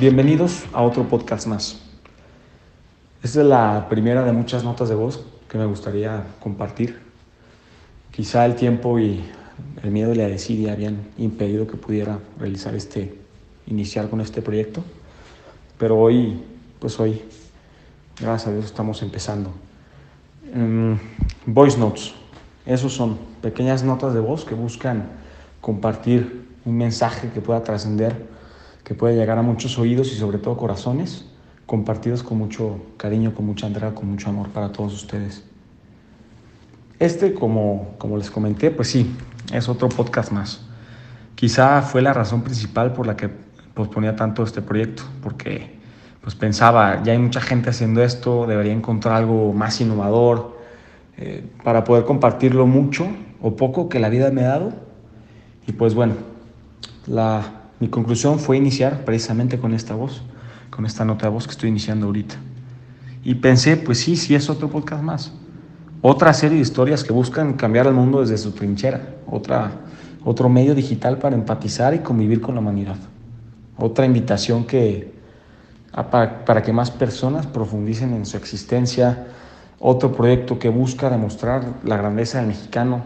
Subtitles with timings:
[0.00, 1.80] Bienvenidos a otro podcast más.
[3.20, 7.00] Esta es la primera de muchas notas de voz que me gustaría compartir.
[8.12, 9.24] Quizá el tiempo y
[9.82, 13.18] el miedo y la desidia habían impedido que pudiera realizar este,
[13.66, 14.84] iniciar con este proyecto,
[15.78, 16.44] pero hoy,
[16.78, 17.20] pues hoy,
[18.20, 19.50] gracias a Dios estamos empezando.
[20.54, 20.92] Mm,
[21.46, 22.14] voice notes,
[22.66, 25.08] esos son pequeñas notas de voz que buscan
[25.60, 28.37] compartir un mensaje que pueda trascender
[28.88, 31.26] que puede llegar a muchos oídos y sobre todo corazones,
[31.66, 35.44] compartidos con mucho cariño, con mucha entrega, con mucho amor para todos ustedes.
[36.98, 39.14] Este, como, como les comenté, pues sí,
[39.52, 40.62] es otro podcast más.
[41.34, 43.28] Quizá fue la razón principal por la que
[43.74, 45.78] posponía tanto este proyecto, porque
[46.22, 50.56] pues pensaba, ya hay mucha gente haciendo esto, debería encontrar algo más innovador
[51.18, 53.06] eh, para poder compartirlo mucho
[53.42, 54.72] o poco que la vida me ha dado.
[55.66, 56.14] Y pues bueno,
[57.06, 60.22] la, mi conclusión fue iniciar precisamente con esta voz,
[60.70, 62.34] con esta nota de voz que estoy iniciando ahorita.
[63.22, 65.32] Y pensé, pues sí, sí es otro podcast más.
[66.02, 69.16] Otra serie de historias que buscan cambiar el mundo desde su trinchera.
[69.26, 69.72] Otra,
[70.24, 72.96] otro medio digital para empatizar y convivir con la humanidad.
[73.76, 75.12] Otra invitación que,
[76.10, 79.26] para, para que más personas profundicen en su existencia.
[79.78, 83.04] Otro proyecto que busca demostrar la grandeza del mexicano.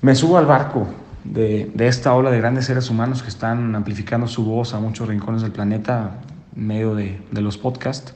[0.00, 0.86] Me subo al barco,
[1.24, 5.42] de, esta ola de grandes seres humanos que están amplificando su voz a muchos rincones
[5.42, 6.18] del planeta
[6.56, 8.14] en medio de, los podcasts.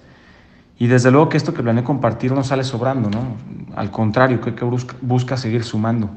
[0.79, 3.37] Y desde luego que esto que planeo compartir no sale sobrando, ¿no?
[3.77, 6.11] Al contrario, creo que busca, busca seguir sumando.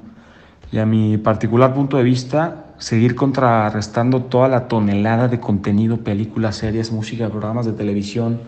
[0.72, 6.56] Y a mi particular punto de vista, seguir contrarrestando toda la tonelada de contenido, películas,
[6.56, 8.42] series, música, programas de televisión,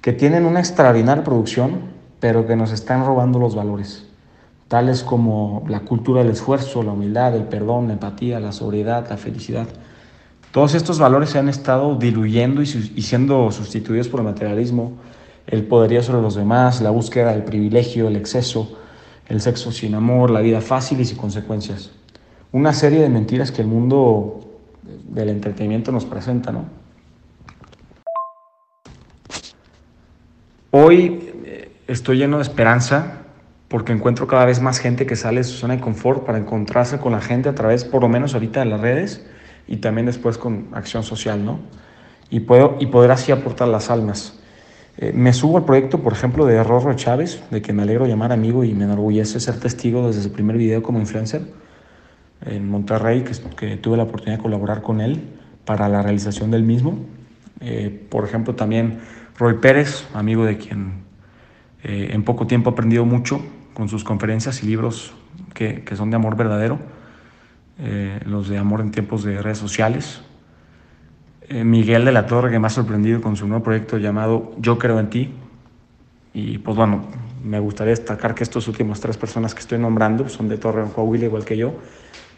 [0.00, 1.82] que tienen una extraordinaria producción,
[2.18, 4.08] pero que nos están robando los valores
[4.68, 9.16] tales como la cultura del esfuerzo, la humildad, el perdón, la empatía, la sobriedad, la
[9.16, 9.66] felicidad.
[10.52, 14.92] Todos estos valores se han estado diluyendo y, siendo sustituidos por el materialismo,
[15.46, 18.78] el poderío sobre los demás, la búsqueda del privilegio, el exceso,
[19.28, 21.90] el sexo sin amor, la vida fácil y sin consecuencias.
[22.52, 24.40] Una serie de mentiras que el mundo
[25.08, 26.64] del entretenimiento nos presenta, ¿no?
[30.70, 33.23] Hoy eh, estoy lleno de esperanza
[33.68, 36.98] porque encuentro cada vez más gente que sale de su zona de confort para encontrarse
[36.98, 39.24] con la gente a través, por lo menos ahorita, de las redes
[39.66, 41.58] y también después con acción social, ¿no?
[42.30, 44.38] Y, puedo, y poder así aportar las almas.
[44.96, 48.32] Eh, me subo al proyecto, por ejemplo, de Rorro Chávez, de que me alegro llamar
[48.32, 51.42] amigo y me enorgullece ser testigo desde su primer video como influencer
[52.46, 55.22] en Monterrey, que, que tuve la oportunidad de colaborar con él
[55.64, 56.98] para la realización del mismo.
[57.60, 59.00] Eh, por ejemplo, también
[59.38, 61.03] Roy Pérez, amigo de quien
[61.84, 65.12] eh, en poco tiempo he aprendido mucho con sus conferencias y libros
[65.52, 66.78] que, que son de amor verdadero,
[67.78, 70.22] eh, los de amor en tiempos de redes sociales.
[71.42, 74.78] Eh, Miguel de la Torre, que me ha sorprendido con su nuevo proyecto llamado Yo
[74.78, 75.34] creo en ti.
[76.32, 77.04] Y pues bueno,
[77.44, 81.26] me gustaría destacar que estos últimos tres personas que estoy nombrando son de Torre Coahuila,
[81.26, 81.74] igual que yo.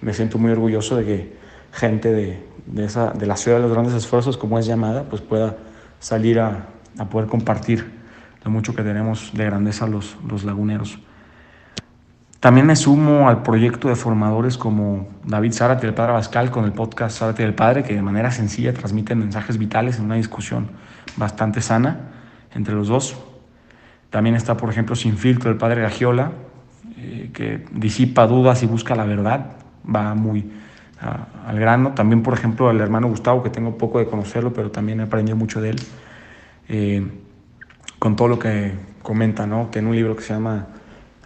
[0.00, 1.36] Me siento muy orgulloso de que
[1.72, 5.22] gente de, de, esa, de la ciudad de los grandes esfuerzos, como es llamada, pues
[5.22, 5.56] pueda
[6.00, 6.66] salir a,
[6.98, 7.95] a poder compartir
[8.50, 10.98] mucho que tenemos de grandeza los, los laguneros.
[12.40, 16.64] También me sumo al proyecto de formadores como David Zárate y el Padre Abascal con
[16.64, 20.68] el podcast Zárate del Padre, que de manera sencilla transmiten mensajes vitales en una discusión
[21.16, 22.10] bastante sana
[22.54, 23.16] entre los dos.
[24.10, 26.32] También está, por ejemplo, Sin Filtro el Padre Gagiola,
[26.98, 30.50] eh, que disipa dudas y busca la verdad, va muy
[31.00, 31.92] al grano.
[31.92, 35.36] También, por ejemplo, el hermano Gustavo, que tengo poco de conocerlo, pero también he aprendido
[35.36, 35.76] mucho de él.
[36.68, 37.06] Eh,
[38.06, 38.70] con todo lo que
[39.02, 39.68] comenta, ¿no?
[39.74, 40.68] En un libro que se llama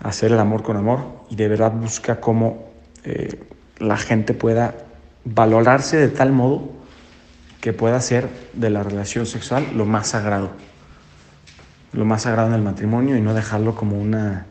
[0.02, 2.70] Hacer el amor con amor y de verdad busca cómo
[3.04, 3.38] eh,
[3.76, 4.74] la gente pueda
[5.26, 6.70] valorarse de tal modo
[7.60, 10.52] que pueda hacer de la relación sexual lo más sagrado,
[11.92, 14.46] lo más sagrado en el matrimonio y no dejarlo como una,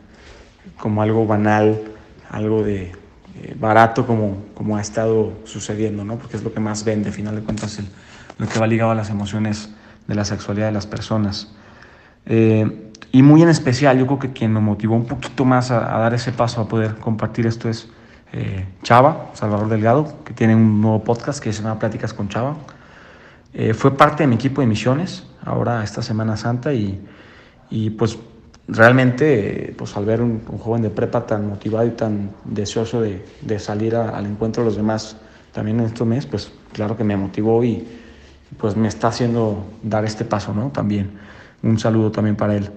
[0.78, 1.82] como algo banal,
[2.30, 2.92] algo de
[3.42, 6.16] eh, barato como, como ha estado sucediendo, ¿no?
[6.16, 7.80] Porque es lo que más vende, al final de cuentas,
[8.38, 9.70] lo que va ligado a las emociones
[10.06, 11.56] de la sexualidad de las personas.
[12.26, 15.80] Eh, y muy en especial, yo creo que quien me motivó un poquito más a,
[15.80, 17.88] dar ese paso a poder compartir esto es
[18.32, 22.56] eh, Chava, Salvador Delgado, que tiene un nuevo podcast que se llama Pláticas con Chava.
[23.52, 27.04] Eh, fue parte de mi equipo de misiones ahora esta Semana Santa y,
[27.68, 28.16] y pues
[28.68, 33.58] realmente pues al ver un, joven de prepa tan motivado y tan deseoso de, de
[33.58, 35.16] salir al encuentro de los demás
[35.52, 37.86] también en estos meses, pues claro que me motivó y
[38.56, 40.68] pues me está haciendo dar este paso, ¿no?
[40.70, 41.18] También.
[41.62, 42.70] Un saludo también para él.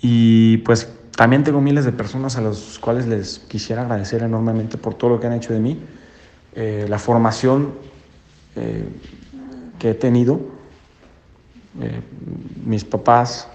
[0.00, 4.94] Y pues también tengo miles de personas a las cuales les quisiera agradecer enormemente por
[4.94, 5.80] todo lo que han hecho de mí.
[6.54, 7.72] Eh, la formación
[8.56, 8.88] eh,
[9.78, 10.40] que he tenido,
[11.80, 12.00] eh,
[12.64, 13.48] mis papás,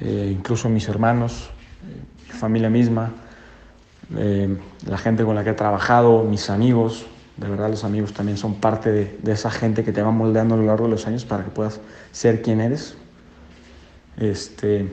[0.00, 1.50] incluso mis hermanos,
[2.26, 3.12] mi familia misma,
[4.10, 8.56] la gente con la que he trabajado, mis amigos, de verdad los amigos también son
[8.56, 11.44] parte de, esa gente que te va moldeando a lo largo de los años para
[11.44, 11.80] que puedas
[12.10, 12.96] ser quien eres.
[14.16, 14.88] Este,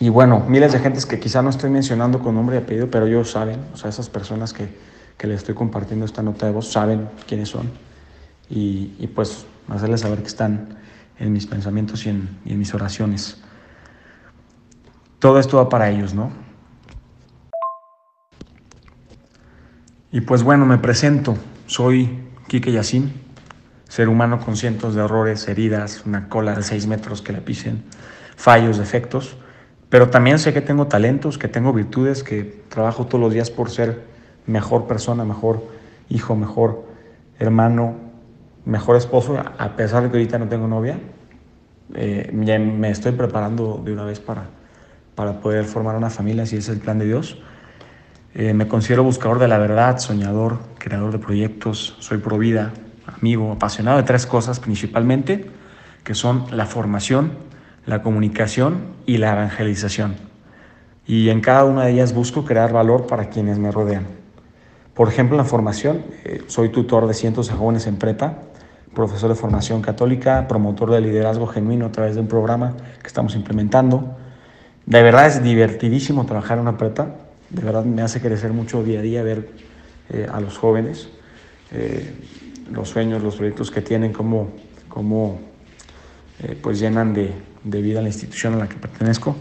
[0.00, 3.06] y bueno, miles de gentes que quizá no estoy mencionando con nombre y apellido, pero
[3.06, 4.68] ellos saben, o sea, esas personas que,
[5.16, 7.70] que les estoy compartiendo esta nota de voz saben quiénes son.
[8.50, 10.76] Y, y pues hacerles saber que están
[11.18, 13.38] en mis pensamientos y en, en mis oraciones.
[15.18, 16.30] Todo esto va para ellos, ¿no?
[20.12, 21.36] Y pues bueno, me presento.
[21.66, 23.12] Soy Quique Yacín,
[23.88, 27.82] ser humano con cientos de errores, heridas, una cola de 6 metros que le pisen,
[28.36, 29.36] fallos, defectos.
[29.88, 33.70] Pero también sé que tengo talentos, que tengo virtudes, que trabajo todos los días por
[33.70, 34.02] ser
[34.46, 35.64] mejor persona, mejor
[36.08, 36.84] hijo, mejor
[37.38, 37.94] hermano,
[38.64, 40.98] mejor esposo, a pesar de que ahorita no tengo novia.
[41.94, 44.44] Eh, ya me estoy preparando de una vez para,
[45.14, 47.38] para poder formar una familia, si es el plan de Dios.
[48.34, 52.72] Eh, me considero buscador de la verdad, soñador, creador de proyectos, soy pro vida,
[53.06, 55.46] amigo, apasionado de tres cosas principalmente,
[56.02, 57.32] que son la formación,
[57.86, 60.16] la comunicación y la evangelización.
[61.06, 64.06] Y en cada una de ellas busco crear valor para quienes me rodean.
[64.94, 68.38] Por ejemplo, la formación, eh, soy tutor de cientos de jóvenes en prepa,
[68.94, 73.34] profesor de formación católica, promotor de liderazgo genuino a través de un programa que estamos
[73.34, 74.16] implementando.
[74.86, 77.08] De verdad es divertidísimo trabajar en una prepa
[77.54, 79.48] de verdad me hace crecer mucho día a día ver
[80.10, 81.08] eh, a los jóvenes,
[81.72, 82.12] eh,
[82.72, 84.48] los sueños, los proyectos que tienen, cómo,
[84.88, 85.38] cómo
[86.44, 87.32] eh, pues llenan de,
[87.64, 89.36] de, vida la institución a la que pertenezco.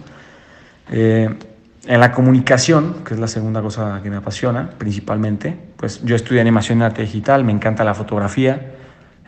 [0.90, 6.42] en la comunicación, que es la segunda cosa que me apasiona principalmente, pues yo estudié
[6.42, 8.74] animación y arte digital, me encanta la fotografía.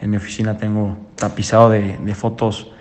[0.01, 2.71] En mi oficina tengo tapizado de, de fotos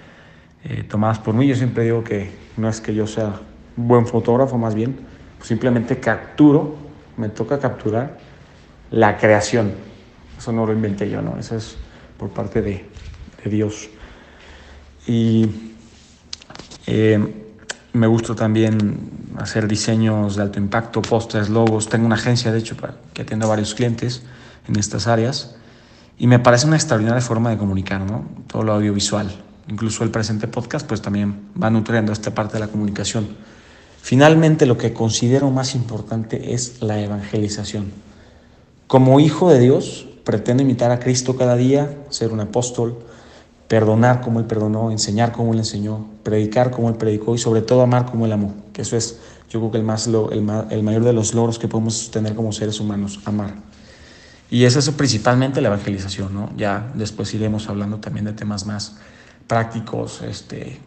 [0.89, 1.47] tomadas por mí.
[1.47, 3.41] Yo siempre digo que no es que yo sea
[3.77, 4.97] buen fotógrafo, más bien
[5.45, 6.75] simplemente capturo,
[7.17, 8.19] me toca capturar
[8.91, 9.73] la creación.
[10.39, 11.39] Eso no lo inventé yo, ¿no?
[11.39, 11.77] Eso es
[12.19, 12.85] por parte de,
[13.45, 13.91] de Dios.
[15.07, 15.47] Y
[16.87, 17.45] eh,
[17.93, 21.89] me gusta también hacer diseños de alto impacto, pósters, logos.
[21.89, 22.77] Tengo una agencia, de hecho,
[23.13, 24.23] que atiende a varios clientes
[24.69, 25.57] en estas áreas.
[26.19, 28.25] Y me parece una extraordinaria forma de comunicar, ¿no?
[28.47, 29.31] Todo lo audiovisual.
[29.69, 33.29] Incluso el presente podcast, pues también va nutriendo esta parte de la comunicación.
[34.01, 37.91] Finalmente, lo que considero más importante es la evangelización.
[38.87, 42.99] Como hijo de Dios, pretendo imitar a Cristo cada día, ser un apóstol,
[43.69, 47.83] perdonar como Él perdonó, enseñar como Él enseñó, predicar como Él predicó y sobre todo
[47.83, 48.55] amar como Él amó.
[48.73, 49.19] Que eso es,
[49.51, 52.53] yo creo que el, más, el, el mayor de los logros que podemos tener como
[52.53, 53.55] seres humanos, amar.
[54.51, 56.51] Y es eso principalmente la evangelización, ¿no?
[56.57, 58.97] Ya después iremos hablando también de temas más
[59.47, 60.79] prácticos, este,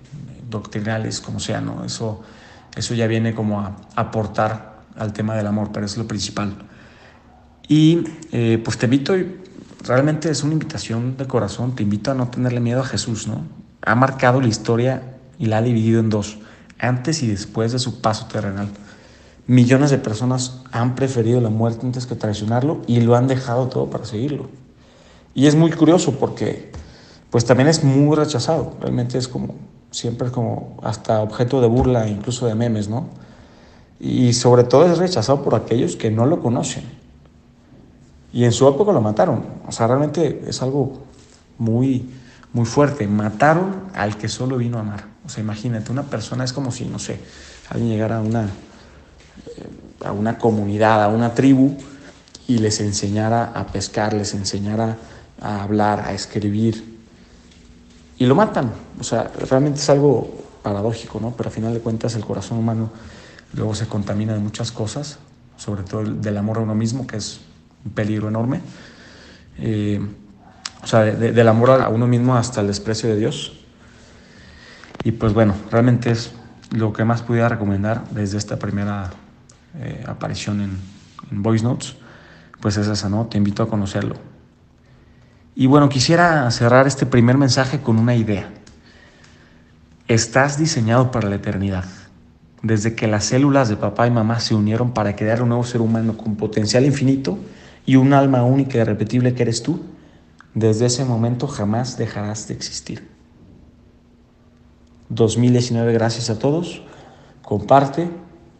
[0.49, 1.83] doctrinales, como sea, ¿no?
[1.83, 2.23] Eso
[2.77, 6.53] eso ya viene como a aportar al tema del amor, pero es lo principal.
[7.67, 9.15] Y eh, pues te invito,
[9.83, 13.43] realmente es una invitación de corazón, te invito a no tenerle miedo a Jesús, ¿no?
[13.81, 16.39] Ha marcado la historia y la ha dividido en dos,
[16.79, 18.69] antes y después de su paso terrenal.
[19.45, 23.89] Millones de personas han preferido la muerte antes que traicionarlo y lo han dejado todo
[23.89, 24.49] para seguirlo.
[25.33, 26.71] Y es muy curioso porque
[27.29, 29.55] pues también es muy rechazado, realmente es como
[29.91, 33.07] siempre como hasta objeto de burla, incluso de memes, ¿no?
[33.99, 36.83] Y sobre todo es rechazado por aquellos que no lo conocen.
[38.37, 39.43] Y en su época lo mataron.
[39.67, 41.01] O sea, realmente es algo
[41.57, 42.07] muy,
[42.53, 43.07] muy fuerte.
[43.07, 45.05] Mataron al que solo vino a amar.
[45.25, 47.19] O sea, imagínate, una persona es como si, no sé,
[47.67, 51.77] alguien llegara a una, eh, a una comunidad, a una tribu
[52.47, 54.97] y les enseñara a pescar, les enseñara
[55.41, 56.99] a hablar, a escribir,
[58.19, 58.71] y lo matan.
[58.99, 61.31] O sea, realmente es algo paradójico, ¿no?
[61.35, 62.91] Pero a final de cuentas el corazón humano
[63.53, 65.17] luego se contamina de muchas cosas,
[65.57, 67.39] sobre todo del amor a uno mismo, que es
[67.89, 68.61] peligro enorme.
[69.59, 69.99] Eh,
[70.83, 73.53] o sea, del amor a uno mismo hasta el desprecio de Dios.
[75.03, 76.31] Y pues bueno, realmente es
[76.71, 79.09] lo que más pudiera recomendar desde esta primera
[79.79, 80.77] eh, aparición en,
[81.31, 81.95] en Voice Notes,
[82.59, 83.25] pues es esa, ¿no?
[83.25, 84.15] Te invito a conocerlo.
[85.55, 88.49] Y bueno, quisiera cerrar este primer mensaje con una idea.
[90.07, 91.85] Estás diseñado para la eternidad.
[92.61, 95.81] Desde que las células de papá y mamá se unieron para crear un nuevo ser
[95.81, 97.39] humano con potencial infinito
[97.87, 99.79] y un alma única y repetible que eres tú,
[100.53, 103.07] desde ese momento jamás dejarás de existir.
[105.09, 106.83] 2019, gracias a todos.
[107.41, 108.09] Comparte.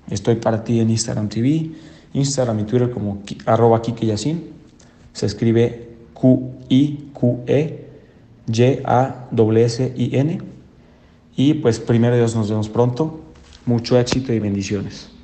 [0.10, 1.72] Estoy para ti en Instagram TV,
[2.14, 7.88] Instagram y Twitter como arroba Kike Se escribe Q-I-Q-E
[8.50, 10.42] Y-A-S-S-I-N.
[11.36, 13.20] Y pues primero Dios nos vemos pronto.
[13.66, 15.17] Mucho éxito y bendiciones.